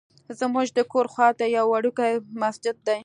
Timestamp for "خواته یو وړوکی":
1.13-2.11